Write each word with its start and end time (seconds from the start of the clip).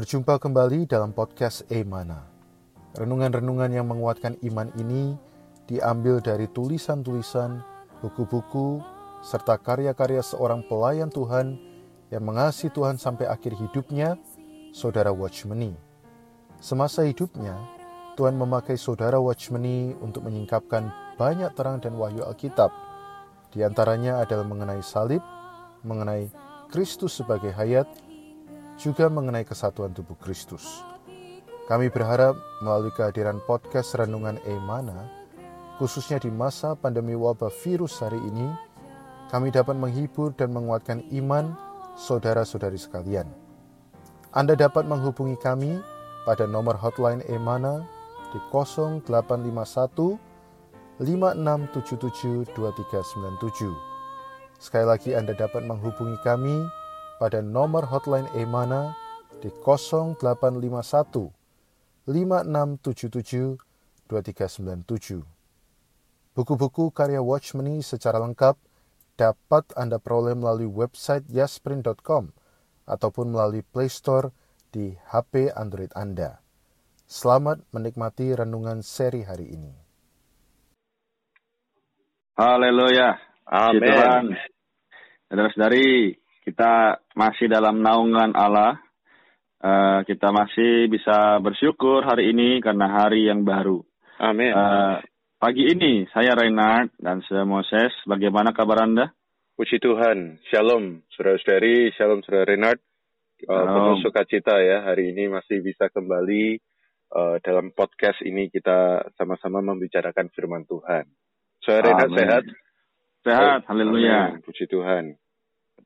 Berjumpa 0.00 0.40
kembali 0.40 0.88
dalam 0.88 1.12
podcast 1.12 1.60
Emana. 1.68 2.24
Renungan-renungan 2.96 3.68
yang 3.68 3.84
menguatkan 3.84 4.32
iman 4.48 4.72
ini 4.80 5.12
diambil 5.68 6.24
dari 6.24 6.48
tulisan-tulisan, 6.48 7.60
buku-buku, 8.00 8.80
serta 9.20 9.60
karya-karya 9.60 10.24
seorang 10.24 10.64
pelayan 10.64 11.12
Tuhan 11.12 11.60
yang 12.08 12.24
mengasihi 12.24 12.72
Tuhan 12.72 12.96
sampai 12.96 13.28
akhir 13.28 13.60
hidupnya, 13.60 14.16
Saudara 14.72 15.12
Watchmeni. 15.12 15.76
Semasa 16.64 17.04
hidupnya, 17.04 17.60
Tuhan 18.16 18.40
memakai 18.40 18.80
Saudara 18.80 19.20
Watchmeni 19.20 20.00
untuk 20.00 20.24
menyingkapkan 20.24 20.88
banyak 21.20 21.52
terang 21.52 21.76
dan 21.76 22.00
wahyu 22.00 22.24
Alkitab. 22.24 22.72
Di 23.52 23.60
antaranya 23.68 24.24
adalah 24.24 24.48
mengenai 24.48 24.80
salib, 24.80 25.20
mengenai 25.84 26.32
Kristus 26.72 27.20
sebagai 27.20 27.52
hayat, 27.52 27.84
juga 28.80 29.12
mengenai 29.12 29.44
kesatuan 29.44 29.92
tubuh 29.92 30.16
Kristus. 30.16 30.80
Kami 31.68 31.92
berharap 31.92 32.32
melalui 32.64 32.90
kehadiran 32.96 33.38
podcast 33.44 33.92
Renungan 33.94 34.40
Emana, 34.48 35.06
khususnya 35.76 36.16
di 36.16 36.32
masa 36.32 36.72
pandemi 36.72 37.12
wabah 37.12 37.52
virus 37.60 38.00
hari 38.00 38.16
ini, 38.16 38.48
kami 39.28 39.52
dapat 39.52 39.76
menghibur 39.76 40.32
dan 40.34 40.50
menguatkan 40.56 41.04
iman 41.12 41.52
saudara-saudari 41.94 42.80
sekalian. 42.80 43.28
Anda 44.32 44.56
dapat 44.56 44.88
menghubungi 44.88 45.36
kami 45.38 45.78
pada 46.24 46.48
nomor 46.48 46.74
hotline 46.80 47.20
Emana 47.28 47.84
di 48.32 48.40
0851 48.48 50.16
5677 50.98 52.48
2397. 52.56 53.70
Sekali 54.60 54.86
lagi 54.88 55.16
Anda 55.16 55.32
dapat 55.36 55.64
menghubungi 55.68 56.18
kami 56.26 56.79
pada 57.20 57.44
nomor 57.44 57.84
hotline 57.92 58.24
Emana 58.32 58.96
di 59.44 59.52
0851 59.52 60.16
5677 62.08 63.60
2397. 64.08 65.20
Buku-buku 66.32 66.88
karya 66.96 67.20
Watchmeni 67.20 67.84
secara 67.84 68.16
lengkap 68.24 68.56
dapat 69.20 69.68
Anda 69.76 70.00
peroleh 70.00 70.32
melalui 70.32 70.64
website 70.64 71.28
yasprint.com 71.28 72.32
ataupun 72.88 73.36
melalui 73.36 73.60
Play 73.60 73.92
Store 73.92 74.32
di 74.72 74.96
HP 75.12 75.52
Android 75.52 75.92
Anda. 75.92 76.40
Selamat 77.04 77.60
menikmati 77.76 78.32
renungan 78.32 78.80
seri 78.80 79.26
hari 79.28 79.52
ini. 79.52 79.74
Haleluya. 82.40 83.20
Amin. 83.50 84.32
Saudara-saudari, 85.28 86.16
kita 86.50 86.98
masih 87.14 87.46
dalam 87.46 87.78
naungan 87.78 88.34
Allah. 88.34 88.82
Uh, 89.60 90.02
kita 90.08 90.34
masih 90.34 90.90
bisa 90.90 91.38
bersyukur 91.38 92.02
hari 92.02 92.34
ini 92.34 92.58
karena 92.58 92.90
hari 92.90 93.30
yang 93.30 93.46
baru. 93.46 93.86
Amin. 94.18 94.50
Uh, 94.50 94.98
pagi 95.38 95.68
ini 95.70 96.10
saya 96.10 96.34
Reinhard 96.34 96.90
dan 96.98 97.22
saya 97.28 97.46
Moses. 97.46 97.94
Bagaimana 98.02 98.50
kabar 98.50 98.82
Anda? 98.82 99.14
Puji 99.54 99.78
Tuhan. 99.78 100.42
Shalom, 100.48 101.04
saudara-saudari. 101.14 101.92
Shalom, 101.94 102.24
saudara 102.26 102.50
Reinhard. 102.50 102.80
Uh, 103.46 103.68
penuh 103.68 103.96
sukacita 104.02 104.58
ya. 104.58 104.82
Hari 104.90 105.14
ini 105.14 105.28
masih 105.30 105.60
bisa 105.60 105.92
kembali 105.92 106.58
uh, 107.14 107.36
dalam 107.44 107.70
podcast 107.76 108.24
ini 108.26 108.48
kita 108.50 109.12
sama-sama 109.14 109.60
membicarakan 109.62 110.32
firman 110.32 110.64
Tuhan. 110.66 111.04
Saudara 111.62 112.00
Reinhard 112.00 112.12
sehat? 112.16 112.44
Sehat, 113.20 113.60
haleluya. 113.68 114.40
Puji 114.40 114.64
Tuhan 114.66 115.20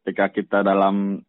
ketika 0.04 0.28
kita 0.28 0.59
dalam 0.60 1.25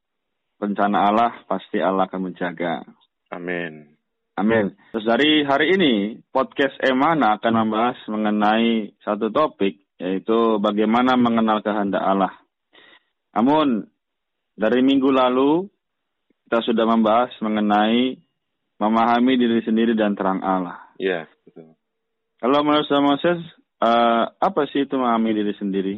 rencana 0.59 1.07
Allah, 1.07 1.31
pasti 1.47 1.79
Allah 1.79 2.11
akan 2.11 2.27
menjaga. 2.27 2.83
Amin. 3.31 3.95
Amin. 4.35 4.75
Terus 4.91 5.07
dari 5.07 5.47
hari 5.47 5.79
ini, 5.79 6.19
podcast 6.27 6.75
Emana 6.83 7.39
akan 7.39 7.53
membahas 7.55 7.95
mengenai 8.11 8.91
satu 8.99 9.31
topik, 9.31 9.79
yaitu 9.95 10.59
bagaimana 10.59 11.15
mengenal 11.15 11.63
kehendak 11.63 12.03
Allah. 12.03 12.35
Namun, 13.31 13.87
dari 14.59 14.83
minggu 14.83 15.07
lalu, 15.07 15.71
kita 16.43 16.59
sudah 16.67 16.83
membahas 16.83 17.31
mengenai 17.39 18.19
memahami 18.75 19.39
diri 19.39 19.63
sendiri 19.63 19.95
dan 19.95 20.19
terang 20.19 20.43
Allah. 20.43 20.83
Iya, 20.99 21.31
betul. 21.47 21.79
Kalau 22.43 22.59
menurut 22.59 22.83
saya 22.91 22.99
Moses, 22.99 23.39
uh, 23.79 24.35
apa 24.35 24.67
sih 24.67 24.83
itu 24.83 24.99
memahami 24.99 25.31
diri 25.31 25.55
sendiri? 25.55 25.95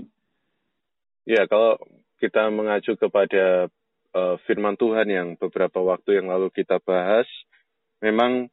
Ya, 1.26 1.50
kalau 1.50 1.82
kita 2.18 2.50
mengacu 2.50 2.98
kepada 2.98 3.70
uh, 4.14 4.36
firman 4.50 4.76
Tuhan 4.76 5.08
yang 5.10 5.28
beberapa 5.38 5.80
waktu 5.82 6.22
yang 6.22 6.28
lalu 6.34 6.50
kita 6.54 6.82
bahas, 6.82 7.26
memang 8.02 8.50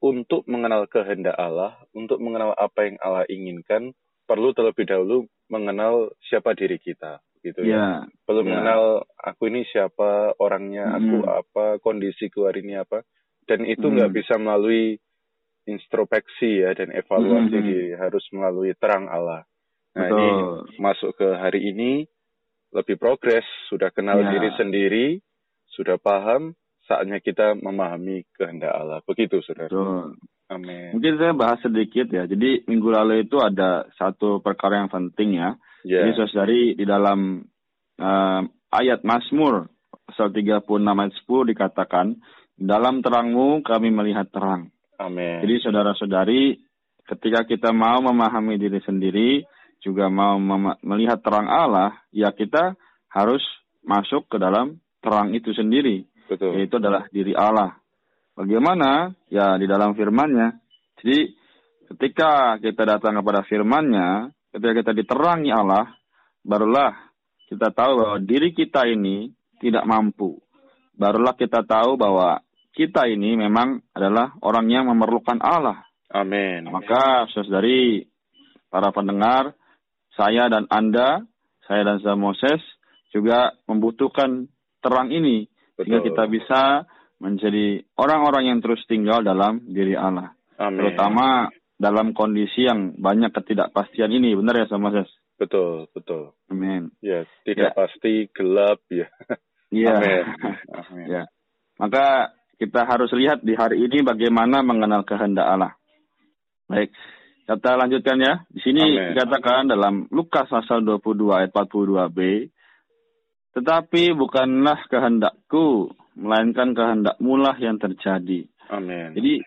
untuk 0.00 0.44
mengenal 0.44 0.84
kehendak 0.86 1.34
Allah, 1.40 1.76
untuk 1.96 2.20
mengenal 2.20 2.52
apa 2.52 2.84
yang 2.84 2.96
Allah 3.00 3.24
inginkan, 3.26 3.96
perlu 4.28 4.52
terlebih 4.52 4.84
dahulu 4.84 5.24
mengenal 5.48 6.12
siapa 6.28 6.52
diri 6.52 6.76
kita, 6.76 7.24
gitu 7.40 7.64
ya. 7.64 7.72
Yeah. 7.72 7.96
Perlu 8.28 8.44
yeah. 8.44 8.48
mengenal 8.52 8.82
aku 9.16 9.48
ini 9.48 9.64
siapa, 9.72 10.36
orangnya, 10.36 10.92
Hmm. 10.92 10.96
aku 11.00 11.16
apa, 11.24 11.64
kondisiku 11.80 12.50
hari 12.50 12.66
ini 12.66 12.76
apa, 12.76 13.06
dan 13.48 13.64
itu 13.64 13.88
nggak 13.88 14.10
Hmm. 14.12 14.18
bisa 14.18 14.34
melalui 14.36 15.00
introspeksi 15.66 16.62
ya 16.62 16.76
dan 16.78 16.94
evaluasi, 16.94 17.56
di- 17.58 17.94
harus 17.96 18.22
melalui 18.30 18.76
terang 18.78 19.10
Allah. 19.10 19.42
Nah 19.96 20.06
Betul. 20.12 20.20
ini 20.20 20.34
masuk 20.78 21.10
ke 21.16 21.28
hari 21.40 21.72
ini 21.72 22.04
lebih 22.74 22.96
progres, 22.96 23.44
sudah 23.68 23.90
kenal 23.90 24.18
Ya. 24.20 24.30
diri 24.32 24.50
sendiri, 24.56 25.06
sudah 25.70 25.96
paham, 25.96 26.54
saatnya 26.86 27.18
kita 27.18 27.54
memahami 27.58 28.24
kehendak 28.34 28.72
Allah. 28.72 29.02
Begitu, 29.04 29.42
saudara. 29.42 29.68
Betul. 29.70 30.16
Amin. 30.46 30.94
Mungkin 30.94 31.18
saya 31.18 31.34
bahas 31.34 31.58
sedikit 31.58 32.06
ya. 32.06 32.22
Jadi 32.22 32.62
minggu 32.70 32.86
lalu 32.86 33.26
itu 33.26 33.34
ada 33.42 33.82
satu 33.98 34.38
perkara 34.38 34.78
yang 34.78 34.90
penting 34.90 35.34
ya. 35.42 35.58
Ya, 35.82 36.06
Jadi 36.06 36.10
saudari 36.14 36.62
di 36.78 36.86
dalam 36.86 37.42
eh, 37.98 38.40
ayat 38.70 39.02
Mazmur 39.02 39.66
pasal 40.06 40.30
36 40.30 40.62
ayat 40.70 41.14
10 41.26 41.50
dikatakan, 41.50 42.06
dalam 42.54 43.02
terangmu 43.02 43.60
kami 43.66 43.90
melihat 43.90 44.30
terang. 44.30 44.70
amin. 44.96 45.42
Jadi 45.42 45.66
saudara-saudari, 45.66 46.56
ketika 47.04 47.42
kita 47.42 47.70
mau 47.74 47.98
memahami 48.00 48.56
diri 48.56 48.78
sendiri, 48.80 49.42
juga 49.84 50.10
mau 50.10 50.36
melihat 50.82 51.22
terang 51.22 51.46
Allah, 51.46 51.94
ya 52.10 52.32
kita 52.34 52.74
harus 53.12 53.42
masuk 53.86 54.26
ke 54.26 54.36
dalam 54.36 54.82
terang 54.98 55.30
itu 55.32 55.54
sendiri, 55.54 56.04
Betul. 56.26 56.58
yaitu 56.58 56.76
adalah 56.82 57.06
diri 57.14 57.32
Allah. 57.32 57.78
Bagaimana? 58.36 59.14
Ya 59.32 59.56
di 59.56 59.64
dalam 59.64 59.96
firman-Nya. 59.96 60.58
Jadi 61.00 61.32
ketika 61.94 62.60
kita 62.60 62.82
datang 62.84 63.16
kepada 63.22 63.46
firman-Nya, 63.46 64.28
ketika 64.52 64.72
kita 64.84 64.92
diterangi 64.92 65.54
Allah, 65.54 65.88
barulah 66.44 66.92
kita 67.46 67.70
tahu 67.72 67.92
bahwa 68.02 68.16
diri 68.20 68.52
kita 68.52 68.84
ini 68.90 69.30
tidak 69.62 69.86
mampu. 69.86 70.36
Barulah 70.96 71.32
kita 71.38 71.64
tahu 71.64 71.96
bahwa 71.96 72.42
kita 72.76 73.08
ini 73.08 73.40
memang 73.40 73.80
adalah 73.96 74.36
orang 74.44 74.68
yang 74.68 74.84
memerlukan 74.92 75.40
Allah. 75.40 75.86
Amin. 76.12 76.68
Maka 76.68 77.24
saudari 77.32 78.04
para 78.68 78.92
pendengar, 78.92 79.56
saya 80.16 80.48
dan 80.48 80.64
Anda, 80.72 81.22
saya 81.68 81.84
dan 81.84 82.00
saya 82.00 82.16
Moses 82.16 82.58
juga 83.12 83.54
membutuhkan 83.68 84.48
terang 84.80 85.12
ini 85.12 85.46
sehingga 85.76 86.00
kita 86.00 86.24
bisa 86.28 86.88
menjadi 87.20 87.84
orang-orang 87.96 88.52
yang 88.52 88.58
terus 88.60 88.80
tinggal 88.88 89.24
dalam 89.24 89.64
diri 89.68 89.96
Allah. 89.96 90.32
Amin. 90.56 90.80
Terutama 90.80 91.48
dalam 91.76 92.16
kondisi 92.16 92.64
yang 92.64 92.96
banyak 92.96 93.32
ketidakpastian 93.32 94.08
ini. 94.12 94.32
Benar 94.36 94.64
ya, 94.64 94.66
sama 94.68 94.88
Moses? 94.88 95.08
Betul, 95.36 95.88
betul. 95.92 96.32
Amin. 96.48 96.88
Ya, 97.04 97.28
tidak 97.44 97.72
Ya. 97.72 97.76
pasti 97.76 98.28
gelap 98.32 98.80
ya. 98.88 99.08
Iya. 99.68 99.92
Amin. 100.00 100.24
Amin. 100.80 101.06
Ya. 101.12 101.22
Maka 101.76 102.32
kita 102.56 102.88
harus 102.88 103.12
lihat 103.12 103.44
di 103.44 103.52
hari 103.52 103.84
ini 103.84 104.00
bagaimana 104.00 104.64
mengenal 104.64 105.04
kehendak 105.04 105.44
Allah. 105.44 105.76
Baik, 106.66 106.90
kita 107.46 107.78
lanjutkan 107.78 108.18
ya. 108.18 108.34
Di 108.50 108.60
sini 108.60 108.82
Amin. 108.82 109.14
dikatakan 109.14 109.70
dalam 109.70 109.94
Lukas 110.10 110.50
pasal 110.50 110.82
22 110.82 111.30
ayat 111.30 111.50
42b, 111.54 112.50
tetapi 113.54 114.12
bukanlah 114.18 114.82
kehendakku, 114.90 115.94
melainkan 116.18 116.74
kehendakmu 116.74 117.38
lah 117.38 117.54
yang 117.56 117.78
terjadi. 117.78 118.50
Amin. 118.66 119.14
Jadi 119.14 119.46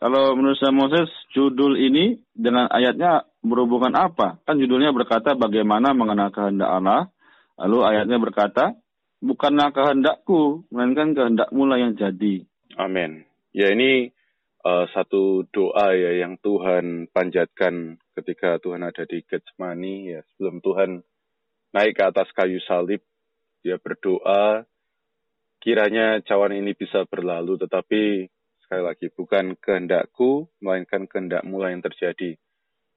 kalau 0.00 0.32
menurut 0.36 0.56
saya 0.56 0.72
Moses, 0.72 1.08
judul 1.32 1.76
ini 1.80 2.20
dengan 2.32 2.68
ayatnya 2.68 3.24
berhubungan 3.44 3.92
apa? 3.96 4.40
Kan 4.44 4.60
judulnya 4.60 4.92
berkata 4.96 5.36
bagaimana 5.36 5.96
mengenal 5.96 6.32
kehendak 6.32 6.68
Allah. 6.72 7.12
Lalu 7.60 7.78
ayatnya 7.84 8.16
berkata, 8.16 8.72
bukanlah 9.20 9.72
kehendakku, 9.76 10.64
melainkan 10.72 11.12
kehendakmu 11.12 11.68
lah 11.68 11.76
yang 11.76 11.92
jadi. 11.96 12.48
Amin. 12.80 13.28
Ya 13.52 13.68
ini 13.76 14.14
uh, 14.64 14.86
satu 14.92 15.44
doa 15.50 15.92
ya 15.94 16.24
yang 16.24 16.40
Tuhan 16.40 17.08
panjatkan 17.12 17.96
ketika 18.16 18.60
Tuhan 18.60 18.84
ada 18.84 19.04
di 19.04 19.24
Getsemani 19.24 20.16
ya 20.16 20.20
sebelum 20.34 20.60
Tuhan 20.64 21.00
naik 21.76 21.94
ke 21.96 22.02
atas 22.02 22.28
kayu 22.34 22.58
salib 22.64 23.00
dia 23.60 23.76
berdoa 23.76 24.64
kiranya 25.60 26.24
cawan 26.24 26.56
ini 26.56 26.72
bisa 26.72 27.04
berlalu, 27.06 27.60
tetapi 27.60 28.26
sekali 28.64 28.82
lagi 28.82 29.06
bukan 29.12 29.54
kehendakku, 29.60 30.48
melainkan 30.64 31.04
kehendakmu 31.04 31.60
lah 31.60 31.70
yang 31.70 31.84
terjadi. 31.84 32.40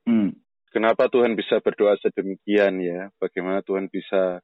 Hmm. 0.07 0.39
Kenapa 0.71 1.05
Tuhan 1.11 1.37
bisa 1.37 1.61
berdoa 1.61 1.99
sedemikian 2.01 2.81
ya? 2.81 3.13
Bagaimana 3.21 3.61
Tuhan 3.61 3.93
bisa 3.93 4.41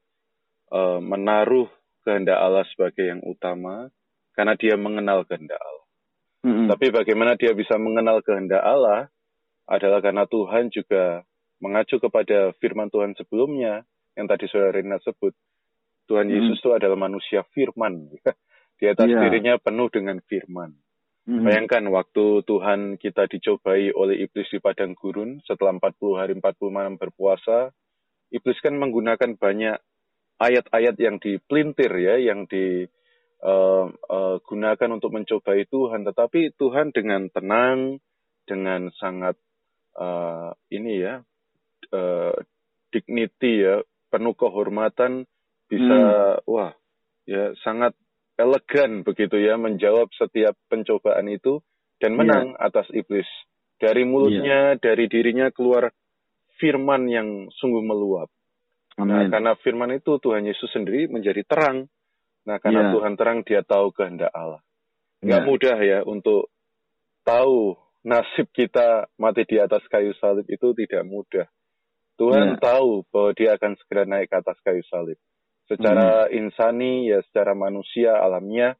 uh, 0.69 0.99
menaruh 1.01 1.65
kehendak 2.05 2.37
Allah 2.37 2.67
sebagai 2.69 3.01
yang 3.01 3.23
utama? 3.25 3.89
Karena 4.37 4.53
dia 4.53 4.77
mengenal 4.77 5.25
kehendak 5.25 5.57
Allah. 5.57 5.87
Hmm. 6.39 6.71
Tapi 6.71 6.87
bagaimana 6.91 7.35
dia 7.35 7.51
bisa 7.51 7.75
mengenal 7.75 8.23
kehendak 8.23 8.63
Allah 8.63 9.11
adalah 9.67 9.99
karena 9.99 10.23
Tuhan 10.25 10.71
juga 10.71 11.27
mengacu 11.59 11.99
kepada 11.99 12.55
firman 12.57 12.87
Tuhan 12.87 13.13
sebelumnya 13.19 13.83
yang 14.15 14.25
tadi 14.25 14.47
saudara 14.47 14.79
Rina 14.79 14.97
sebut. 15.03 15.35
Tuhan 16.09 16.31
hmm. 16.31 16.35
Yesus 16.35 16.57
itu 16.63 16.71
adalah 16.73 16.97
manusia 16.97 17.45
firman. 17.53 18.09
Di 18.79 18.87
atas 18.87 19.11
yeah. 19.11 19.19
dirinya 19.27 19.59
penuh 19.59 19.91
dengan 19.91 20.23
firman. 20.23 20.71
hmm 21.27 21.43
Bayangkan 21.43 21.83
waktu 21.91 22.47
Tuhan 22.47 22.95
kita 22.95 23.27
dicobai 23.27 23.91
oleh 23.91 24.23
iblis 24.23 24.47
di 24.47 24.63
padang 24.63 24.95
gurun 24.95 25.43
setelah 25.43 25.75
40 25.75 26.15
hari 26.15 26.31
40 26.39 26.71
malam 26.71 26.95
berpuasa, 26.95 27.75
iblis 28.31 28.55
kan 28.63 28.79
menggunakan 28.79 29.35
banyak 29.35 29.75
ayat-ayat 30.39 30.95
yang 30.95 31.19
dipelintir 31.19 31.91
ya, 31.91 32.15
yang 32.23 32.47
digunakan 32.47 32.97
uh, 33.43 33.87
uh, 33.89 34.37
untuk 34.93 35.11
mencobai 35.11 35.67
Tuhan. 35.67 36.03
Tetapi 36.07 36.55
Tuhan 36.55 36.91
dengan 36.95 37.27
tenang, 37.31 37.99
dengan 38.47 38.89
sangat 38.97 39.37
uh, 39.95 40.51
ini 40.73 40.93
ya 41.03 41.21
uh, 41.93 42.35
dignity 42.89 43.65
ya, 43.65 43.83
penuh 44.09 44.33
kehormatan 44.33 45.29
bisa 45.69 45.97
hmm. 46.01 46.49
wah 46.49 46.73
ya 47.29 47.53
sangat 47.61 47.93
elegan 48.39 49.05
begitu 49.05 49.37
ya 49.37 49.59
menjawab 49.59 50.09
setiap 50.17 50.57
pencobaan 50.65 51.29
itu 51.29 51.61
dan 51.99 52.15
iya. 52.15 52.17
menang 52.17 52.47
yeah. 52.55 52.65
atas 52.65 52.87
iblis. 52.95 53.27
Dari 53.79 54.03
mulutnya, 54.03 54.75
yeah. 54.75 54.79
dari 54.79 55.07
dirinya 55.07 55.51
keluar 55.55 55.91
firman 56.59 57.07
yang 57.07 57.47
sungguh 57.55 57.79
meluap. 57.79 58.27
Nah, 58.99 59.31
karena 59.31 59.55
firman 59.63 59.95
itu 59.95 60.19
Tuhan 60.19 60.43
Yesus 60.43 60.67
sendiri 60.75 61.07
menjadi 61.07 61.47
terang. 61.47 61.87
Nah, 62.49 62.57
karena 62.57 62.89
yeah. 62.89 62.93
Tuhan 62.97 63.13
terang, 63.13 63.39
dia 63.45 63.61
tahu 63.61 63.93
kehendak 63.93 64.33
Allah. 64.33 64.65
Gak 65.21 65.29
yeah. 65.29 65.45
mudah 65.45 65.77
ya 65.77 65.99
untuk 66.01 66.49
tahu 67.21 67.77
nasib 68.01 68.49
kita 68.49 69.05
mati 69.21 69.45
di 69.45 69.61
atas 69.61 69.85
kayu 69.85 70.17
salib 70.17 70.49
itu 70.49 70.73
tidak 70.73 71.05
mudah. 71.05 71.45
Tuhan 72.17 72.57
yeah. 72.57 72.59
tahu 72.59 73.05
bahwa 73.13 73.31
dia 73.37 73.53
akan 73.53 73.77
segera 73.77 74.09
naik 74.09 74.33
ke 74.33 74.35
atas 74.41 74.57
kayu 74.65 74.81
salib. 74.89 75.21
Secara 75.69 76.25
hmm. 76.25 76.33
insani, 76.33 77.05
ya 77.13 77.21
secara 77.29 77.53
manusia, 77.53 78.17
alamiah, 78.17 78.73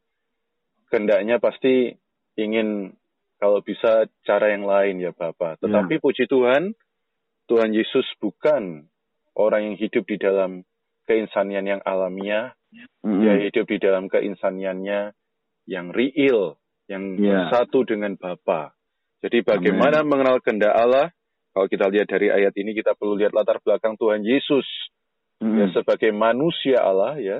kehendaknya 0.89 1.37
pasti 1.37 1.93
ingin 2.33 2.97
kalau 3.37 3.61
bisa 3.61 4.09
cara 4.25 4.49
yang 4.49 4.65
lain 4.65 4.97
ya 4.97 5.13
Bapak. 5.13 5.61
Ya. 5.61 5.69
Tetapi 5.69 5.93
yeah. 5.93 6.03
puji 6.03 6.25
Tuhan, 6.25 6.73
Tuhan 7.45 7.71
Yesus 7.77 8.09
bukan 8.17 8.89
orang 9.37 9.61
yang 9.71 9.77
hidup 9.77 10.09
di 10.09 10.17
dalam 10.17 10.65
keinsanian 11.09 11.65
yang 11.65 11.81
alamiah, 11.81 12.53
mm-hmm. 12.69 13.17
dia 13.25 13.33
hidup 13.49 13.65
di 13.65 13.77
dalam 13.81 14.05
keinsaniannya 14.05 15.17
yang 15.65 15.89
real, 15.89 16.61
yang 16.85 17.17
yeah. 17.17 17.49
bersatu 17.49 17.81
dengan 17.81 18.13
Bapa. 18.13 18.77
Jadi 19.25 19.41
bagaimana 19.41 20.05
Amen. 20.05 20.09
mengenal 20.13 20.37
kehendak 20.45 20.77
Allah? 20.77 21.09
Kalau 21.49 21.65
kita 21.65 21.89
lihat 21.89 22.05
dari 22.05 22.29
ayat 22.29 22.53
ini 22.61 22.77
kita 22.77 22.93
perlu 22.93 23.17
lihat 23.17 23.33
latar 23.33 23.57
belakang 23.65 23.97
Tuhan 23.97 24.21
Yesus 24.21 24.69
mm-hmm. 25.41 25.57
ya 25.57 25.65
sebagai 25.73 26.13
manusia 26.13 26.77
Allah 26.85 27.17
ya. 27.17 27.39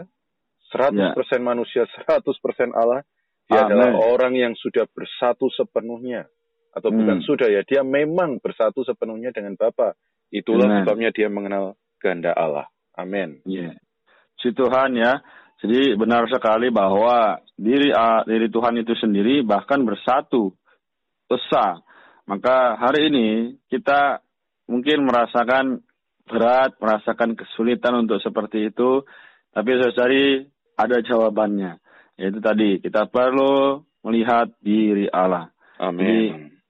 100% 0.74 0.98
yeah. 0.98 1.42
manusia, 1.42 1.86
100% 1.86 2.25
Allah. 2.74 3.06
Dia 3.50 3.65
Amen. 3.65 3.74
adalah 3.74 3.89
orang 4.13 4.33
yang 4.38 4.54
sudah 4.54 4.86
bersatu 4.89 5.50
sepenuhnya 5.50 6.30
atau 6.69 6.94
mm. 6.94 6.98
bukan 7.01 7.18
sudah 7.25 7.48
ya, 7.50 7.62
dia 7.65 7.81
memang 7.81 8.38
bersatu 8.38 8.86
sepenuhnya 8.86 9.33
dengan 9.33 9.57
Bapa. 9.57 9.98
Itulah 10.30 10.69
Amen. 10.69 10.86
sebabnya 10.86 11.10
dia 11.10 11.25
mengenal 11.25 11.74
kehendak 11.98 12.38
Allah. 12.38 12.69
Amin. 13.00 13.40
Yeah. 13.48 13.80
Si 14.44 14.51
Tuhan 14.51 15.00
ya. 15.00 15.24
Jadi 15.60 16.00
benar 16.00 16.24
sekali 16.31 16.72
bahwa 16.72 17.44
diri 17.60 17.92
uh, 17.92 18.24
diri 18.24 18.48
Tuhan 18.48 18.80
itu 18.80 18.96
sendiri 18.96 19.44
bahkan 19.44 19.84
bersatu 19.84 20.56
esa. 21.28 21.84
Maka 22.28 22.80
hari 22.80 23.12
ini 23.12 23.28
kita 23.68 24.24
mungkin 24.72 25.04
merasakan 25.04 25.84
berat, 26.30 26.78
merasakan 26.80 27.36
kesulitan 27.36 28.06
untuk 28.06 28.22
seperti 28.22 28.72
itu, 28.72 29.04
tapi 29.51 29.69
saudari 29.81 30.46
ada 30.80 31.04
jawabannya. 31.04 31.81
Yaitu 32.16 32.40
tadi 32.40 32.80
kita 32.80 33.12
perlu 33.12 33.84
melihat 34.07 34.48
diri 34.63 35.12
Allah. 35.12 35.51
Amin. 35.80 36.00
Jadi 36.00 36.19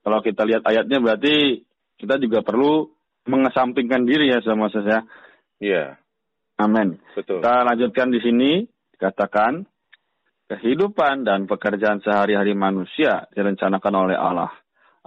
kalau 0.02 0.20
kita 0.26 0.42
lihat 0.50 0.64
ayatnya 0.66 0.98
berarti 0.98 1.62
kita 2.00 2.18
juga 2.18 2.42
perlu 2.42 2.90
mengesampingkan 3.30 4.02
diri 4.08 4.34
ya 4.34 4.42
sama 4.42 4.74
saya. 4.74 5.06
Iya. 5.62 6.00
Amin. 6.60 7.00
Betul. 7.16 7.40
Kita 7.40 7.64
lanjutkan 7.64 8.12
di 8.12 8.20
sini 8.20 8.52
dikatakan 9.00 9.64
kehidupan 10.52 11.24
dan 11.24 11.48
pekerjaan 11.48 12.04
sehari-hari 12.04 12.52
manusia 12.52 13.24
direncanakan 13.32 13.94
oleh 13.96 14.18
Allah. 14.20 14.52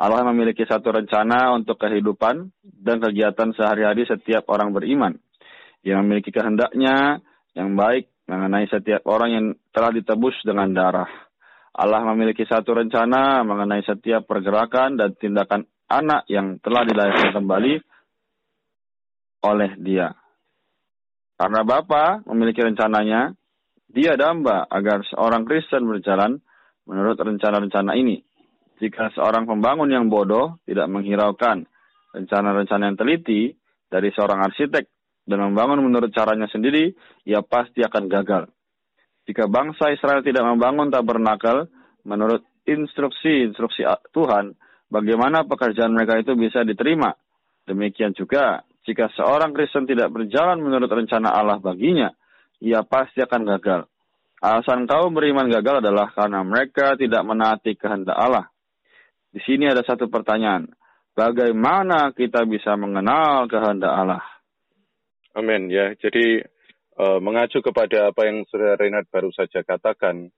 Allah 0.00 0.25
memiliki 0.32 0.64
satu 0.64 0.96
rencana 0.96 1.52
untuk 1.52 1.76
kehidupan 1.76 2.49
dan 2.64 2.96
kegiatan 2.99 3.52
sehari-hari 3.52 4.08
setiap 4.08 4.49
orang 4.49 4.72
beriman. 4.72 5.12
Yang 5.84 5.99
memiliki 6.00 6.31
kehendaknya 6.32 7.20
yang 7.52 7.76
baik 7.76 8.08
mengenai 8.25 8.70
setiap 8.72 9.04
orang 9.04 9.31
yang 9.34 9.46
telah 9.75 9.93
ditebus 9.93 10.40
dengan 10.46 10.72
darah. 10.72 11.10
Allah 11.72 12.00
memiliki 12.08 12.49
satu 12.49 12.72
rencana 12.72 13.44
mengenai 13.44 13.84
setiap 13.84 14.25
pergerakan 14.25 14.96
dan 14.96 15.12
tindakan 15.16 15.69
anak 15.88 16.25
yang 16.32 16.56
telah 16.64 16.88
dilahirkan 16.88 17.32
kembali 17.37 17.75
oleh 19.44 19.70
dia. 19.81 20.22
Karena 21.43 21.67
Bapa 21.67 22.23
memiliki 22.31 22.62
rencananya, 22.62 23.35
dia 23.91 24.15
damba 24.15 24.62
agar 24.71 25.03
seorang 25.11 25.43
Kristen 25.43 25.91
berjalan 25.91 26.39
menurut 26.87 27.19
rencana-rencana 27.19 27.99
ini. 27.99 28.23
Jika 28.79 29.11
seorang 29.11 29.50
pembangun 29.50 29.90
yang 29.90 30.07
bodoh 30.07 30.62
tidak 30.62 30.87
menghiraukan 30.87 31.66
rencana-rencana 32.14 32.95
yang 32.95 32.95
teliti 32.95 33.59
dari 33.90 34.14
seorang 34.14 34.38
arsitek 34.38 34.87
dan 35.26 35.43
membangun 35.43 35.83
menurut 35.83 36.14
caranya 36.14 36.47
sendiri, 36.47 36.95
ia 37.26 37.43
pasti 37.43 37.83
akan 37.83 38.07
gagal. 38.07 38.47
Jika 39.26 39.50
bangsa 39.50 39.90
Israel 39.90 40.23
tidak 40.23 40.47
membangun 40.47 40.95
tabernakel 40.95 41.66
menurut 42.07 42.47
instruksi-instruksi 42.71 43.83
Tuhan, 44.14 44.55
bagaimana 44.95 45.43
pekerjaan 45.50 45.90
mereka 45.90 46.23
itu 46.23 46.38
bisa 46.38 46.62
diterima? 46.62 47.11
Demikian 47.66 48.14
juga, 48.14 48.62
jika 48.83 49.07
seorang 49.15 49.55
Kristen 49.55 49.87
tidak 49.87 50.11
berjalan 50.11 50.59
menurut 50.59 50.91
rencana 50.91 51.31
Allah 51.31 51.62
baginya, 51.62 52.11
ia 52.59 52.83
pasti 52.83 53.23
akan 53.23 53.43
gagal. 53.59 53.87
Alasan 54.43 54.91
kaum 54.91 55.15
beriman 55.15 55.47
gagal 55.47 55.87
adalah 55.87 56.11
karena 56.11 56.43
mereka 56.43 56.99
tidak 56.99 57.23
menaati 57.23 57.79
kehendak 57.79 58.19
Allah. 58.19 58.51
Di 59.31 59.39
sini 59.47 59.71
ada 59.71 59.87
satu 59.87 60.11
pertanyaan. 60.11 60.67
Bagaimana 61.15 62.11
kita 62.11 62.43
bisa 62.43 62.75
mengenal 62.75 63.47
kehendak 63.47 63.93
Allah? 63.95 64.25
Amin 65.39 65.71
ya. 65.71 65.95
Jadi 65.95 66.43
uh, 66.99 67.23
mengacu 67.23 67.62
kepada 67.62 68.11
apa 68.11 68.27
yang 68.27 68.43
Saudara 68.51 68.75
Renat 68.75 69.07
baru 69.15 69.31
saja 69.31 69.62
katakan 69.62 70.35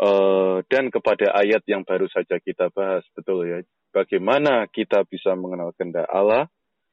uh, 0.00 0.64
dan 0.72 0.88
kepada 0.88 1.36
ayat 1.36 1.62
yang 1.68 1.84
baru 1.84 2.08
saja 2.08 2.40
kita 2.40 2.72
bahas, 2.72 3.04
betul 3.12 3.44
ya. 3.44 3.60
Bagaimana 3.92 4.64
kita 4.72 5.04
bisa 5.04 5.36
mengenal 5.36 5.76
kehendak 5.76 6.08
Allah? 6.08 6.48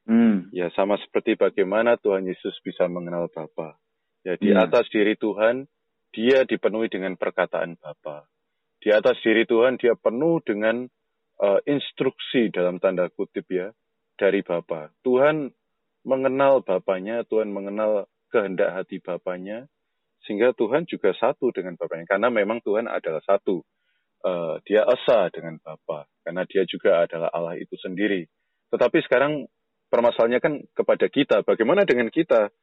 Hmm. 0.10 0.50
Ya 0.50 0.74
sama 0.74 0.98
seperti 0.98 1.38
bagaimana 1.38 1.94
Tuhan 2.01 2.25
Yesus 2.25 2.58
bisa 2.66 2.89
mengenal 2.89 3.30
Bapa. 3.30 3.78
Ya 4.25 4.34
di 4.42 4.50
yeah. 4.50 4.66
atas 4.66 4.89
diri 4.89 5.13
Tuhan 5.13 5.70
dia 6.10 6.50
dipenuhi 6.50 6.89
dengan 6.89 7.13
perkataan 7.13 7.78
Bapa. 7.78 8.25
Di 8.82 8.89
atas 8.89 9.22
diri 9.22 9.46
Tuhan 9.46 9.78
dia 9.78 9.94
penuh 9.94 10.42
dengan 10.42 10.89
uh, 11.38 11.62
instruksi 11.70 12.50
dalam 12.50 12.82
tanda 12.82 13.06
kutip 13.13 13.46
ya 13.54 13.70
dari 14.18 14.42
Bapa. 14.42 14.89
Tuhan 15.06 15.54
mengenal 16.01 16.66
Bapaknya, 16.66 17.22
Tuhan 17.30 17.54
mengenal 17.54 18.10
kehendak 18.34 18.74
hati 18.74 18.98
Bapaknya, 18.98 19.70
sehingga 20.25 20.58
Tuhan 20.58 20.89
juga 20.89 21.13
satu 21.13 21.54
dengan 21.54 21.78
Bapaknya. 21.78 22.10
Karena 22.10 22.34
memang 22.34 22.66
Tuhan 22.66 22.89
adalah 22.89 23.22
satu. 23.22 23.62
Uh, 24.20 24.60
dia 24.68 24.84
esa 24.84 25.32
dengan 25.32 25.56
Bapa, 25.63 26.04
karena 26.28 26.44
dia 26.44 26.68
juga 26.68 27.08
adalah 27.08 27.32
Allah 27.32 27.56
itu 27.56 27.80
sendiri. 27.80 28.28
Tetapi 28.68 29.00
sekarang 29.08 29.48
permasalahannya 29.89 30.41
kan 30.41 30.53
kepada 30.74 31.05
kita. 31.10 31.41
Bagaimana 31.43 31.84
dengan 31.84 32.08
kita? 32.13 32.53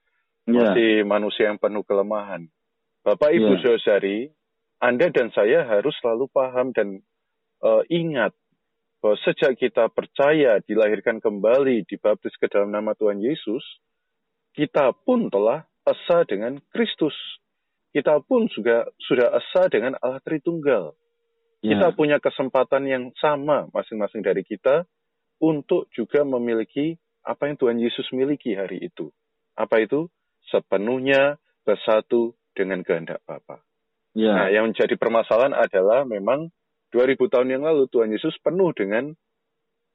Yeah. 0.46 0.72
Masih 0.72 0.90
manusia 1.02 1.50
yang 1.50 1.58
penuh 1.58 1.82
kelemahan. 1.82 2.46
Bapak 3.02 3.34
Ibu 3.34 3.58
yeah. 3.58 3.62
saudari, 3.62 4.18
Anda 4.78 5.10
dan 5.10 5.34
saya 5.34 5.66
harus 5.66 5.94
selalu 5.98 6.30
paham 6.30 6.70
dan 6.70 7.02
uh, 7.62 7.82
ingat 7.90 8.34
bahwa 9.02 9.18
sejak 9.22 9.58
kita 9.58 9.86
percaya 9.92 10.58
dilahirkan 10.64 11.22
kembali 11.22 11.86
dibaptis 11.86 12.34
ke 12.38 12.50
dalam 12.50 12.74
nama 12.74 12.94
Tuhan 12.98 13.22
Yesus, 13.22 13.62
kita 14.56 14.90
pun 15.04 15.28
telah 15.30 15.66
esa 15.86 16.26
dengan 16.26 16.58
Kristus. 16.74 17.14
kita 17.96 18.20
pun 18.28 18.44
juga 18.52 18.84
sudah 19.08 19.32
esa 19.40 19.72
dengan 19.72 19.96
Allah 20.04 20.20
Tritunggal. 20.20 20.92
Yeah. 21.64 21.80
Kita 21.80 21.96
punya 21.96 22.20
kesempatan 22.20 22.84
yang 22.84 23.08
sama 23.16 23.72
masing-masing 23.72 24.20
dari 24.20 24.44
kita 24.44 24.84
untuk 25.40 25.88
juga 25.96 26.20
memiliki 26.20 27.00
apa 27.26 27.50
yang 27.50 27.58
Tuhan 27.58 27.82
Yesus 27.82 28.06
miliki 28.14 28.54
hari 28.54 28.86
itu. 28.86 29.10
Apa 29.58 29.82
itu? 29.82 30.06
Sepenuhnya 30.46 31.42
bersatu 31.66 32.38
dengan 32.54 32.86
kehendak 32.86 33.18
Bapa. 33.26 33.58
Yeah. 34.14 34.32
Nah, 34.32 34.48
yang 34.48 34.72
menjadi 34.72 34.94
permasalahan 34.94 35.52
adalah 35.52 36.06
memang 36.06 36.54
2000 36.94 37.18
tahun 37.28 37.48
yang 37.52 37.62
lalu 37.66 37.90
Tuhan 37.90 38.14
Yesus 38.14 38.32
penuh 38.40 38.70
dengan 38.72 39.12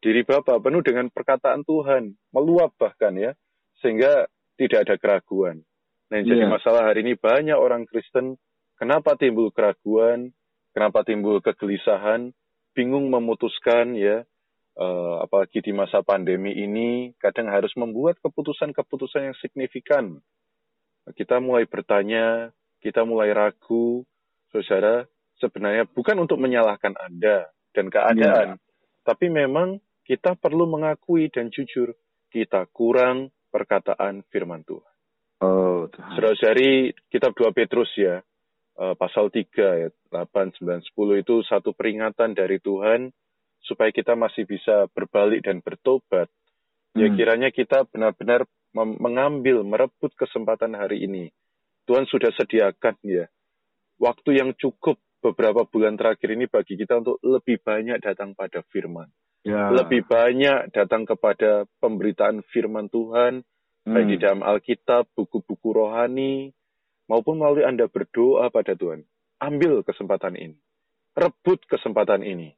diri 0.03 0.21
Bapa, 0.27 0.59
penuh 0.59 0.83
dengan 0.83 1.07
perkataan 1.09 1.63
Tuhan, 1.63 2.13
meluap 2.35 2.75
bahkan 2.75 3.15
ya, 3.15 3.31
sehingga 3.79 4.27
tidak 4.59 4.85
ada 4.85 4.95
keraguan. 4.99 5.63
Nah, 6.11 6.21
yang 6.21 6.27
jadi 6.27 6.43
yeah. 6.45 6.51
masalah 6.51 6.83
hari 6.85 7.07
ini 7.07 7.15
banyak 7.15 7.55
orang 7.55 7.87
Kristen, 7.87 8.35
kenapa 8.75 9.15
timbul 9.15 9.49
keraguan, 9.55 10.35
kenapa 10.75 11.07
timbul 11.07 11.39
kegelisahan, 11.39 12.35
bingung 12.75 13.07
memutuskan 13.07 13.95
ya, 13.95 14.27
uh, 14.81 15.15
apalagi 15.21 15.61
di 15.61 15.71
masa 15.71 16.01
pandemi 16.01 16.57
ini, 16.57 17.13
kadang 17.21 17.53
harus 17.53 17.71
membuat 17.77 18.17
keputusan-keputusan 18.25 19.31
yang 19.31 19.37
signifikan. 19.37 20.17
Kita 21.13 21.37
mulai 21.37 21.69
bertanya, 21.69 22.49
kita 22.81 23.05
mulai 23.05 23.33
ragu, 23.33 24.01
saudara, 24.49 25.05
sebenarnya 25.37 25.85
bukan 25.89 26.17
untuk 26.25 26.41
menyalahkan 26.41 26.97
Anda 26.97 27.49
dan 27.73 27.93
keadaan, 27.93 28.47
yeah. 28.57 29.05
tapi 29.05 29.29
memang 29.29 29.81
kita 30.05 30.37
perlu 30.37 30.67
mengakui 30.67 31.29
dan 31.29 31.53
jujur 31.53 31.93
kita 32.33 32.67
kurang 32.73 33.29
perkataan 33.53 34.25
firman 34.29 34.65
Tuhan. 34.65 34.93
Oh, 35.41 35.89
Saudara-saudari, 35.89 36.93
kitab 37.09 37.33
2 37.33 37.49
Petrus 37.57 37.89
ya, 37.97 38.21
uh, 38.77 38.93
pasal 38.93 39.33
3 39.33 39.49
ayat 39.57 39.93
8, 40.13 40.61
9, 40.61 40.85
10 40.93 41.23
itu 41.25 41.35
satu 41.49 41.73
peringatan 41.73 42.37
dari 42.37 42.61
Tuhan 42.61 43.09
supaya 43.63 43.93
kita 43.93 44.17
masih 44.17 44.45
bisa 44.49 44.89
berbalik 44.91 45.45
dan 45.45 45.61
bertobat. 45.61 46.27
Ya, 46.93 47.07
hmm. 47.07 47.15
Ya 47.15 47.17
kiranya 47.17 47.49
kita 47.53 47.87
benar-benar 47.87 48.45
mengambil, 48.73 49.63
merebut 49.67 50.11
kesempatan 50.15 50.75
hari 50.75 51.03
ini. 51.07 51.31
Tuhan 51.85 52.07
sudah 52.07 52.31
sediakan 52.35 52.95
ya 53.03 53.27
waktu 54.01 54.41
yang 54.41 54.57
cukup 54.57 54.97
beberapa 55.21 55.67
bulan 55.69 55.93
terakhir 55.99 56.33
ini 56.33 56.49
bagi 56.49 56.73
kita 56.73 56.97
untuk 56.97 57.21
lebih 57.21 57.61
banyak 57.61 58.01
datang 58.01 58.33
pada 58.33 58.65
firman 58.73 59.05
ya. 59.45 59.69
lebih 59.69 60.05
banyak 60.05 60.73
datang 60.73 61.05
kepada 61.05 61.65
pemberitaan 61.81 62.45
firman 62.49 62.89
Tuhan, 62.89 63.45
hmm. 63.85 63.93
baik 63.93 64.07
di 64.07 64.17
hmm. 64.17 64.23
dalam 64.23 64.41
Alkitab, 64.41 65.09
buku-buku 65.13 65.69
rohani, 65.73 66.53
maupun 67.09 67.41
melalui 67.41 67.65
Anda 67.65 67.89
berdoa 67.89 68.49
pada 68.53 68.77
Tuhan. 68.77 69.05
Ambil 69.41 69.81
kesempatan 69.81 70.37
ini. 70.37 70.57
Rebut 71.17 71.65
kesempatan 71.65 72.21
ini. 72.21 72.53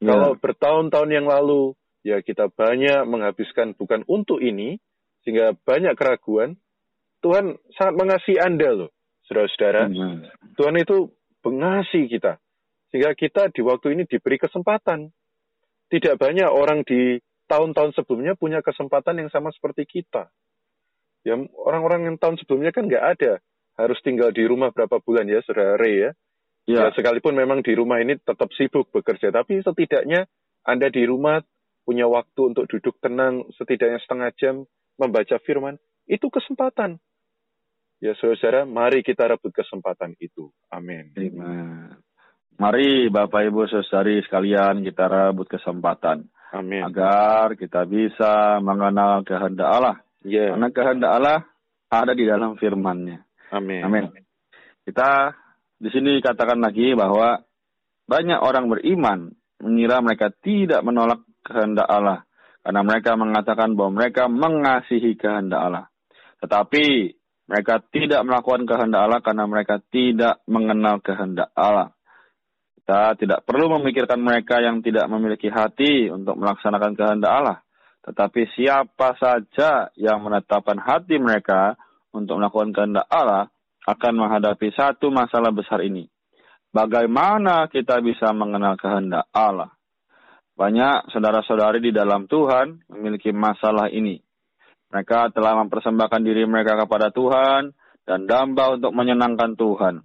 Ya. 0.00 0.12
Kalau 0.12 0.36
bertahun-tahun 0.36 1.10
yang 1.10 1.26
lalu, 1.26 1.72
ya 2.04 2.20
kita 2.20 2.52
banyak 2.52 3.08
menghabiskan 3.08 3.72
bukan 3.72 4.04
untuk 4.06 4.44
ini, 4.44 4.76
sehingga 5.24 5.56
banyak 5.66 5.96
keraguan, 5.96 6.60
Tuhan 7.24 7.56
sangat 7.74 7.94
mengasihi 7.96 8.38
Anda 8.38 8.86
loh, 8.86 8.90
saudara-saudara. 9.26 9.88
Hmm. 9.90 10.22
Tuhan 10.54 10.76
itu 10.78 11.10
mengasihi 11.42 12.06
kita. 12.12 12.38
Sehingga 12.92 13.16
kita 13.18 13.50
di 13.50 13.60
waktu 13.66 13.98
ini 13.98 14.02
diberi 14.06 14.38
kesempatan 14.38 15.10
tidak 15.90 16.14
banyak 16.18 16.46
orang 16.46 16.82
di 16.82 17.18
tahun-tahun 17.46 17.94
sebelumnya 17.94 18.34
punya 18.34 18.62
kesempatan 18.62 19.22
yang 19.22 19.30
sama 19.30 19.54
seperti 19.54 19.86
kita. 19.86 20.30
Ya, 21.26 21.34
orang-orang 21.58 22.06
yang 22.06 22.16
tahun 22.18 22.38
sebelumnya 22.38 22.70
kan 22.70 22.86
nggak 22.86 23.04
ada 23.18 23.32
harus 23.78 23.98
tinggal 24.02 24.30
di 24.30 24.46
rumah 24.46 24.70
berapa 24.70 25.02
bulan 25.02 25.26
ya, 25.26 25.42
saudara 25.42 25.74
Ray 25.78 26.06
ya. 26.06 26.10
Ya. 26.66 26.86
Ya, 26.86 26.92
sekalipun 26.92 27.38
memang 27.38 27.62
di 27.62 27.72
rumah 27.72 28.02
ini 28.02 28.18
tetap 28.18 28.50
sibuk 28.54 28.90
bekerja, 28.90 29.30
tapi 29.30 29.62
setidaknya 29.62 30.26
Anda 30.66 30.90
di 30.90 31.06
rumah 31.06 31.40
punya 31.86 32.10
waktu 32.10 32.54
untuk 32.54 32.66
duduk 32.66 32.98
tenang 32.98 33.46
setidaknya 33.54 34.02
setengah 34.02 34.30
jam 34.34 34.54
membaca 34.98 35.38
firman, 35.46 35.78
itu 36.10 36.26
kesempatan. 36.26 36.98
Ya 38.02 38.12
saudara, 38.20 38.68
mari 38.68 39.00
kita 39.00 39.24
rebut 39.24 39.54
kesempatan 39.56 40.18
itu. 40.20 40.52
Amin. 40.68 41.14
Mari 42.56 43.08
Bapak 43.08 43.48
Ibu 43.48 43.68
Saudari 43.68 44.20
sekalian 44.24 44.84
kita 44.84 45.08
rebut 45.08 45.48
kesempatan. 45.48 46.28
Amin. 46.52 46.84
Agar 46.84 47.56
kita 47.56 47.84
bisa 47.88 48.60
mengenal 48.64 49.24
kehendak 49.24 49.68
Allah. 49.68 49.96
Yeah. 50.24 50.56
Karena 50.56 50.68
kehendak 50.72 51.12
Allah 51.12 51.38
ada 51.88 52.12
di 52.12 52.24
dalam 52.24 52.56
firman-Nya. 52.60 53.18
Amin. 53.52 53.82
Amin. 53.84 54.04
Kita 54.84 55.32
di 55.76 55.88
sini 55.92 56.24
katakan 56.24 56.60
lagi 56.60 56.96
bahwa 56.96 57.44
banyak 58.08 58.40
orang 58.40 58.72
beriman 58.72 59.34
mengira 59.60 60.00
mereka 60.00 60.32
tidak 60.32 60.80
menolak 60.80 61.20
kehendak 61.44 61.84
Allah 61.84 62.24
karena 62.66 62.82
mereka 62.82 63.14
mengatakan 63.14 63.78
bahwa 63.78 64.02
mereka 64.02 64.26
mengasihi 64.26 65.14
kehendak 65.14 65.60
Allah. 65.60 65.86
Tetapi 66.42 67.14
mereka 67.46 67.78
tidak 67.94 68.26
melakukan 68.26 68.66
kehendak 68.66 69.00
Allah 69.06 69.20
karena 69.22 69.44
mereka 69.46 69.78
tidak 69.92 70.42
mengenal 70.50 70.98
kehendak 70.98 71.54
Allah. 71.54 71.94
Kita 72.74 73.14
tidak 73.18 73.46
perlu 73.46 73.78
memikirkan 73.78 74.18
mereka 74.18 74.58
yang 74.58 74.82
tidak 74.82 75.06
memiliki 75.06 75.46
hati 75.46 76.10
untuk 76.10 76.34
melaksanakan 76.38 76.98
kehendak 76.98 77.32
Allah. 77.32 77.58
Tetapi 78.06 78.42
siapa 78.54 79.18
saja 79.18 79.90
yang 79.98 80.22
menetapkan 80.22 80.78
hati 80.78 81.18
mereka 81.18 81.74
untuk 82.14 82.38
melakukan 82.38 82.70
kehendak 82.74 83.06
Allah 83.10 83.50
akan 83.86 84.12
menghadapi 84.18 84.74
satu 84.74 85.14
masalah 85.14 85.54
besar 85.54 85.80
ini. 85.86 86.10
Bagaimana 86.74 87.70
kita 87.70 88.02
bisa 88.02 88.34
mengenal 88.34 88.74
kehendak 88.76 89.30
Allah? 89.30 89.72
Banyak 90.58 91.14
saudara-saudari 91.14 91.78
di 91.78 91.92
dalam 91.94 92.26
Tuhan 92.26 92.84
memiliki 92.90 93.30
masalah 93.30 93.86
ini. 93.88 94.18
Mereka 94.90 95.30
telah 95.32 95.56
mempersembahkan 95.62 96.20
diri 96.26 96.44
mereka 96.44 96.76
kepada 96.82 97.14
Tuhan 97.14 97.70
dan 98.04 98.26
damba 98.26 98.74
untuk 98.74 98.92
menyenangkan 98.92 99.54
Tuhan. 99.54 100.02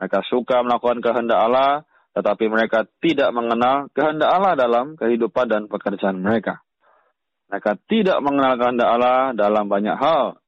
Mereka 0.00 0.18
suka 0.26 0.64
melakukan 0.64 1.04
kehendak 1.04 1.38
Allah, 1.38 1.86
tetapi 2.16 2.48
mereka 2.48 2.84
tidak 3.02 3.30
mengenal 3.30 3.88
kehendak 3.92 4.30
Allah 4.30 4.54
dalam 4.56 4.94
kehidupan 4.96 5.46
dan 5.48 5.62
pekerjaan 5.68 6.18
mereka. 6.20 6.64
Mereka 7.52 7.76
tidak 7.84 8.18
mengenal 8.24 8.56
kehendak 8.56 8.88
Allah 8.88 9.36
dalam 9.36 9.68
banyak 9.68 9.96
hal. 9.98 10.40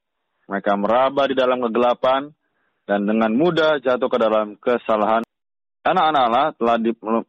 Mereka 0.49 0.73
meraba 0.77 1.25
di 1.29 1.35
dalam 1.37 1.61
kegelapan 1.61 2.33
dan 2.85 3.09
dengan 3.09 3.33
mudah 3.33 3.81
jatuh 3.81 4.09
ke 4.09 4.19
dalam 4.21 4.57
kesalahan. 4.61 5.25
Anak-anak 5.85 6.23
Allah 6.33 6.47
telah 6.57 6.77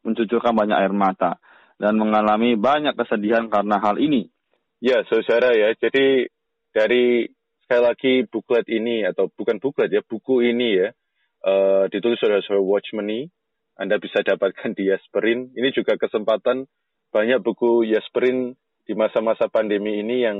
mencucurkan 0.04 0.56
banyak 0.56 0.78
air 0.80 0.96
mata 0.96 1.36
dan 1.76 2.00
mengalami 2.00 2.56
banyak 2.56 2.96
kesedihan 2.96 3.52
karena 3.52 3.84
hal 3.84 4.00
ini. 4.00 4.32
Ya, 4.80 5.04
saudara 5.08 5.52
ya. 5.52 5.76
Jadi 5.76 6.32
dari 6.72 7.28
sekali 7.64 7.82
lagi 7.84 8.14
buklet 8.32 8.68
ini 8.72 9.04
atau 9.04 9.28
bukan 9.28 9.60
buklet 9.60 9.92
ya, 9.92 10.00
buku 10.04 10.44
ini 10.44 10.80
ya, 10.80 10.88
uh, 11.44 11.92
ditulis 11.92 12.20
oleh 12.24 12.40
saudara 12.44 12.64
Watchmeni 12.64 13.28
anda 13.76 14.00
bisa 14.00 14.24
dapatkan 14.24 14.72
di 14.72 14.88
Yasperin. 14.88 15.52
Ini 15.52 15.76
juga 15.76 16.00
kesempatan 16.00 16.64
banyak 17.12 17.44
buku 17.44 17.84
Yasperin 17.92 18.56
di 18.88 18.94
masa-masa 18.96 19.52
pandemi 19.52 20.00
ini 20.00 20.24
yang 20.24 20.40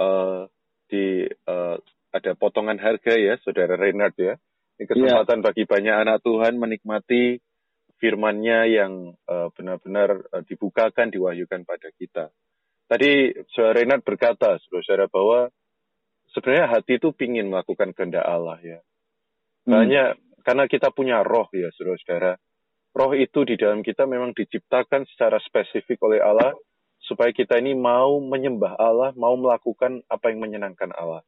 uh, 0.00 0.48
di 0.88 1.28
uh, 1.28 1.76
ada 2.16 2.32
potongan 2.36 2.80
harga 2.80 3.14
ya, 3.16 3.36
saudara 3.44 3.76
Renard 3.76 4.16
ya. 4.16 4.34
Ini 4.76 4.84
iya. 4.84 4.88
kesempatan 4.88 5.40
yeah. 5.40 5.46
bagi 5.46 5.64
banyak 5.64 5.96
anak 5.96 6.18
Tuhan 6.20 6.54
menikmati 6.60 7.40
firman-Nya 7.96 8.68
yang 8.68 9.16
uh, 9.24 9.48
benar-benar 9.56 10.28
uh, 10.32 10.44
dibukakan, 10.44 11.08
diwahyukan 11.08 11.64
pada 11.64 11.88
kita. 11.96 12.28
Tadi 12.86 13.32
saudara 13.50 13.82
Renard 13.82 14.02
berkata, 14.04 14.60
saudara 14.60 15.08
bahwa 15.08 15.48
sebenarnya 16.36 16.66
hati 16.70 17.00
itu 17.00 17.10
ingin 17.24 17.48
melakukan 17.48 17.96
kehendak 17.96 18.24
Allah 18.24 18.60
ya. 18.60 18.78
Hmm. 19.64 19.72
Banyak 19.80 20.08
karena 20.44 20.64
kita 20.70 20.94
punya 20.94 21.26
roh 21.26 21.50
ya 21.50 21.72
saudara-saudara 21.74 22.38
roh 22.96 23.12
itu 23.12 23.44
di 23.44 23.60
dalam 23.60 23.84
kita 23.84 24.08
memang 24.08 24.32
diciptakan 24.32 25.04
secara 25.12 25.36
spesifik 25.44 26.00
oleh 26.00 26.24
Allah 26.24 26.56
supaya 27.04 27.28
kita 27.30 27.60
ini 27.60 27.76
mau 27.76 28.18
menyembah 28.18 28.80
Allah, 28.80 29.12
mau 29.14 29.36
melakukan 29.36 30.00
apa 30.08 30.32
yang 30.32 30.40
menyenangkan 30.40 30.90
Allah. 30.96 31.20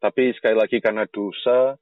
Tapi 0.00 0.32
sekali 0.32 0.56
lagi 0.56 0.80
karena 0.80 1.04
dosa, 1.04 1.76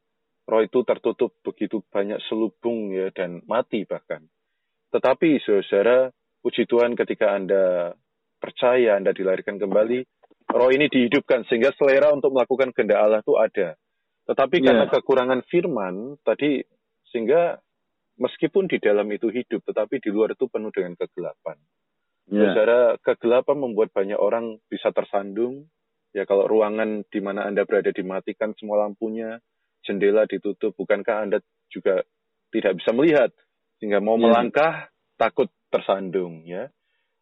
roh 0.51 0.63
itu 0.63 0.83
tertutup 0.83 1.39
begitu 1.47 1.81
banyak 1.87 2.19
selubung 2.27 2.91
ya 2.91 3.15
dan 3.15 3.47
mati 3.47 3.87
bahkan. 3.87 4.27
Tetapi 4.91 5.39
saudara, 5.45 6.11
puji 6.43 6.67
Tuhan 6.67 6.99
ketika 6.99 7.37
Anda 7.37 7.95
percaya, 8.43 8.99
Anda 8.99 9.15
dilahirkan 9.15 9.63
kembali, 9.63 9.99
roh 10.51 10.71
ini 10.75 10.91
dihidupkan 10.91 11.47
sehingga 11.47 11.71
selera 11.77 12.11
untuk 12.11 12.35
melakukan 12.35 12.75
kehendak 12.75 12.99
Allah 12.99 13.21
itu 13.23 13.35
ada. 13.39 13.69
Tetapi 14.29 14.57
karena 14.61 14.85
yeah. 14.89 14.93
kekurangan 14.93 15.41
firman 15.49 16.21
tadi 16.21 16.61
sehingga 17.09 17.57
meskipun 18.21 18.69
di 18.69 18.77
dalam 18.77 19.09
itu 19.09 19.33
hidup, 19.33 19.65
tetapi 19.65 20.03
di 20.03 20.11
luar 20.13 20.37
itu 20.37 20.51
penuh 20.51 20.69
dengan 20.75 20.99
kegelapan. 20.99 21.57
Yeah. 22.29 22.53
Saudara, 22.53 22.81
kegelapan 23.01 23.57
membuat 23.57 23.95
banyak 23.97 24.21
orang 24.21 24.61
bisa 24.69 24.93
tersandung. 24.93 25.69
Ya 26.17 26.25
kalau 26.25 26.49
ruangan 26.49 27.05
di 27.09 27.21
mana 27.21 27.45
Anda 27.45 27.69
berada 27.69 27.93
dimatikan 27.93 28.57
semua 28.57 28.89
lampunya, 28.89 29.39
jendela 29.85 30.25
ditutup, 30.25 30.73
bukankah 30.75 31.29
Anda 31.29 31.39
juga 31.69 32.01
tidak 32.49 32.81
bisa 32.81 32.91
melihat 32.97 33.31
sehingga 33.79 34.01
mau 34.01 34.17
yeah. 34.17 34.25
melangkah 34.25 34.73
takut 35.21 35.53
tersandung 35.69 36.49
ya. 36.49 36.73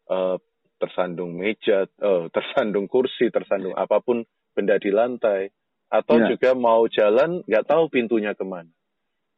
Uh, 0.07 0.39
tersandung 0.77 1.35
meja, 1.35 1.89
uh, 1.99 2.29
tersandung 2.29 2.85
kursi, 2.87 3.33
tersandung 3.33 3.73
apa 3.73 3.97
pun 3.99 4.23
benda 4.53 4.77
di 4.77 4.93
lantai 4.93 5.49
atau 5.89 6.15
yeah. 6.21 6.29
juga 6.31 6.53
mau 6.53 6.85
jalan 6.87 7.43
nggak 7.43 7.65
tahu 7.67 7.91
pintunya 7.91 8.31
ke 8.37 8.45
mana. 8.45 8.71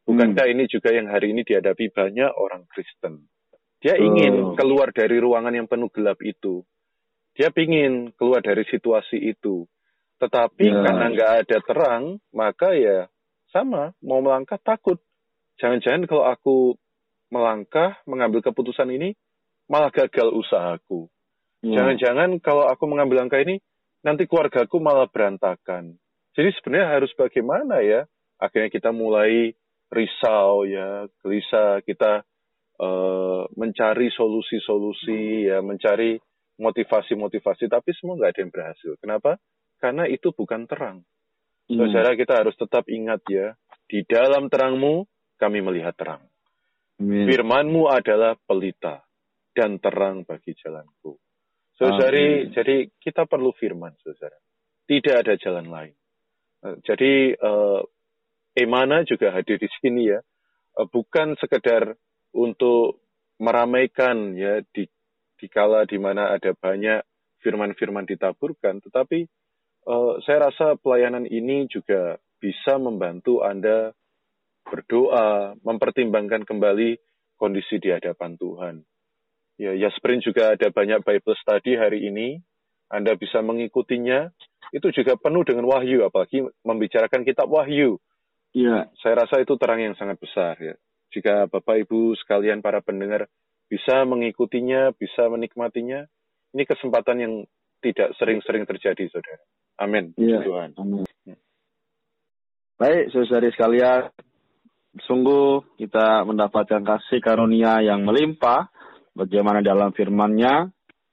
Bukankah 0.04 0.46
hmm. 0.46 0.54
ini 0.56 0.64
juga 0.66 0.90
yang 0.90 1.06
hari 1.06 1.30
ini 1.30 1.46
dihadapi 1.46 1.92
banyak 1.92 2.30
orang 2.34 2.66
Kristen? 2.70 3.30
Dia 3.80 3.96
ingin 3.96 4.52
keluar 4.58 4.92
dari 4.92 5.16
ruangan 5.16 5.56
yang 5.56 5.64
penuh 5.64 5.88
gelap 5.88 6.20
itu. 6.20 6.60
Dia 7.40 7.48
ingin 7.56 8.12
keluar 8.20 8.44
dari 8.44 8.68
situasi 8.68 9.16
itu. 9.16 9.64
Tetapi 10.20 10.66
ya. 10.68 10.84
karena 10.84 11.06
nggak 11.08 11.32
ada 11.40 11.58
terang, 11.64 12.04
maka 12.36 12.76
ya 12.76 13.08
sama, 13.48 13.96
mau 14.04 14.20
melangkah 14.20 14.60
takut. 14.60 15.00
Jangan-jangan 15.56 16.04
kalau 16.04 16.28
aku 16.28 16.76
melangkah, 17.32 17.96
mengambil 18.04 18.44
keputusan 18.44 18.92
ini, 18.92 19.16
malah 19.72 19.88
gagal 19.88 20.36
usahaku. 20.36 21.08
Ya. 21.64 21.80
Jangan-jangan 21.80 22.44
kalau 22.44 22.68
aku 22.68 22.84
mengambil 22.84 23.24
langkah 23.24 23.40
ini, 23.40 23.64
nanti 24.04 24.28
keluargaku 24.28 24.76
malah 24.76 25.08
berantakan. 25.08 25.96
Jadi 26.36 26.52
sebenarnya 26.60 27.00
harus 27.00 27.12
bagaimana 27.16 27.80
ya? 27.80 28.04
Akhirnya 28.36 28.68
kita 28.68 28.92
mulai 28.92 29.56
risau 29.88 30.68
ya, 30.68 31.08
gelisah, 31.24 31.80
kita 31.88 32.20
uh, 32.76 33.48
mencari 33.56 34.12
solusi-solusi 34.12 35.48
ya, 35.48 35.64
mencari 35.64 36.20
motivasi-motivasi, 36.60 37.72
tapi 37.72 37.90
semua 37.96 38.20
nggak 38.20 38.30
ada 38.36 38.40
yang 38.44 38.52
berhasil. 38.52 38.92
Kenapa? 39.00 39.40
Karena 39.80 40.04
itu 40.04 40.30
bukan 40.36 40.68
terang. 40.68 41.00
Hmm. 41.66 41.76
Saudara 41.80 42.12
kita 42.12 42.44
harus 42.44 42.52
tetap 42.54 42.84
ingat 42.92 43.24
ya, 43.26 43.56
di 43.88 44.04
dalam 44.04 44.52
terangmu 44.52 45.08
kami 45.40 45.64
melihat 45.64 45.96
terang. 45.96 46.22
Amin. 47.00 47.24
Firmanmu 47.24 47.88
adalah 47.88 48.36
pelita 48.36 49.00
dan 49.56 49.80
terang 49.80 50.28
bagi 50.28 50.52
jalanku. 50.52 51.16
Saudari, 51.80 52.52
jadi 52.52 52.92
kita 53.00 53.24
perlu 53.24 53.56
firman, 53.56 53.96
saudara. 54.04 54.36
Tidak 54.84 55.16
ada 55.16 55.32
jalan 55.40 55.64
lain. 55.72 55.96
Eh, 56.60 56.76
jadi 56.84 57.32
uh, 57.40 57.80
Emana 58.52 59.00
juga 59.08 59.32
hadir 59.32 59.56
di 59.56 59.70
sini 59.80 60.12
ya, 60.12 60.20
uh, 60.76 60.86
bukan 60.92 61.40
sekedar 61.40 61.96
untuk 62.36 63.00
meramaikan 63.40 64.36
ya 64.36 64.60
di 64.76 64.84
di 65.40 65.48
kala 65.48 65.88
di 65.88 65.96
mana 65.96 66.36
ada 66.36 66.52
banyak 66.52 67.00
firman-firman 67.40 68.04
ditaburkan, 68.04 68.84
tetapi 68.84 69.24
uh, 69.88 70.20
saya 70.28 70.52
rasa 70.52 70.76
pelayanan 70.76 71.24
ini 71.24 71.64
juga 71.72 72.20
bisa 72.36 72.76
membantu 72.76 73.40
Anda 73.40 73.96
berdoa, 74.68 75.56
mempertimbangkan 75.64 76.44
kembali 76.44 77.00
kondisi 77.40 77.80
di 77.80 77.88
hadapan 77.88 78.36
Tuhan. 78.36 78.74
Ya, 79.56 79.72
ya 79.72 79.88
sprint 79.96 80.28
juga 80.28 80.52
ada 80.52 80.68
banyak 80.68 81.00
Bible 81.00 81.36
study 81.40 81.80
hari 81.80 82.04
ini. 82.08 82.40
Anda 82.92 83.16
bisa 83.16 83.40
mengikutinya. 83.40 84.28
Itu 84.70 84.92
juga 84.92 85.16
penuh 85.16 85.42
dengan 85.42 85.66
wahyu, 85.66 86.04
apalagi 86.06 86.44
membicarakan 86.62 87.24
kitab 87.24 87.48
wahyu. 87.48 87.98
Ya. 88.52 88.92
Saya 89.00 89.24
rasa 89.26 89.40
itu 89.42 89.56
terang 89.56 89.80
yang 89.80 89.96
sangat 89.96 90.20
besar 90.20 90.60
ya 90.60 90.76
jika 91.10 91.50
Bapak 91.50 91.86
Ibu 91.86 92.14
sekalian 92.22 92.62
para 92.62 92.80
pendengar 92.80 93.26
bisa 93.70 94.02
mengikutinya, 94.02 94.90
bisa 94.98 95.30
menikmatinya, 95.30 96.02
ini 96.50 96.62
kesempatan 96.66 97.16
yang 97.22 97.34
tidak 97.78 98.18
sering-sering 98.18 98.66
terjadi, 98.66 99.06
saudara. 99.08 99.40
Amin. 99.78 100.12
Ya, 100.18 100.42
Tuhan. 100.42 100.74
Amin. 100.74 101.06
Baik, 102.74 103.14
saudari 103.14 103.54
sekalian, 103.54 104.10
sungguh 105.06 105.78
kita 105.78 106.26
mendapatkan 106.26 106.82
kasih 106.82 107.22
karunia 107.22 107.78
yang 107.80 108.02
melimpah, 108.02 108.68
bagaimana 109.14 109.62
dalam 109.62 109.94
firman-Nya, 109.94 110.68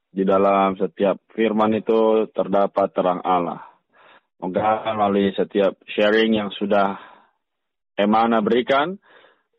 di 0.09 0.25
dalam 0.25 0.73
setiap 0.81 1.21
firman 1.37 1.77
itu 1.77 2.25
terdapat 2.33 2.89
terang 2.89 3.21
Allah. 3.21 3.61
Moga 4.41 4.85
melalui 4.93 5.33
setiap 5.33 5.77
sharing 5.85 6.33
yang 6.37 6.49
sudah 6.53 6.97
Emana 7.97 8.41
berikan, 8.45 9.01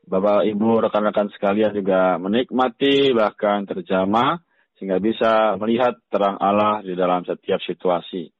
Bapak 0.09 0.49
Ibu 0.49 0.81
rekan-rekan 0.89 1.29
sekalian 1.37 1.77
juga 1.77 2.17
menikmati 2.17 3.13
bahkan 3.13 3.69
terjamah 3.69 4.41
sehingga 4.81 4.97
bisa 5.05 5.61
melihat 5.61 6.01
terang 6.09 6.41
Allah 6.41 6.81
di 6.81 6.97
dalam 6.97 7.29
setiap 7.29 7.61
situasi. 7.61 8.33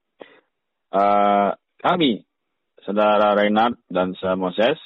Uh, 0.89 1.53
kami, 1.77 2.25
Saudara 2.89 3.37
Reinhard 3.37 3.77
dan 3.93 4.17
saya 4.17 4.33
Moses 4.33 4.81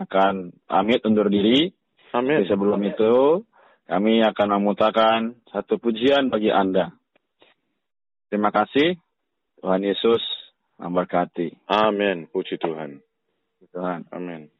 akan 0.00 0.56
pamit 0.64 1.04
undur 1.04 1.28
diri. 1.28 1.68
Amin. 2.16 2.42
Tapi 2.42 2.48
sebelum 2.48 2.80
itu, 2.80 3.44
kami 3.84 4.24
akan 4.24 4.48
memutarkan 4.56 5.36
satu 5.52 5.76
pujian 5.76 6.32
bagi 6.32 6.48
Anda. 6.48 6.96
Terima 8.32 8.48
kasih. 8.48 8.96
Tuhan 9.60 9.84
Yesus 9.84 10.22
memberkati. 10.80 11.68
Amin. 11.68 12.24
Puji 12.32 12.56
Tuhan. 12.56 13.04
Tuhan. 13.70 14.08
Amin. 14.10 14.51